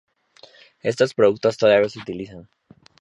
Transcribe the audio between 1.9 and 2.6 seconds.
utilizan.